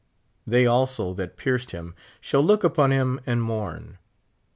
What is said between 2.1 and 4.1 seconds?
shall look upon him and mourn.